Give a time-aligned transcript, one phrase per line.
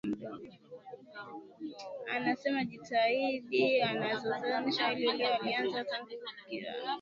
[2.11, 6.31] Anasema jitihada anazozionesha hii leo alianza tangu akiwa
[6.71, 6.87] mdogo